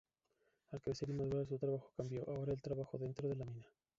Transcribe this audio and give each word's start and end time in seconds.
Al 0.71 0.81
crecer 0.81 1.11
y 1.11 1.13
madurar 1.13 1.45
su 1.45 1.59
trabajo 1.59 1.91
cambió, 1.95 2.23
ahora 2.27 2.53
el 2.53 2.59
trabajaba 2.63 3.03
dentro 3.03 3.29
de 3.29 3.35
la 3.35 3.45
mina. 3.45 3.67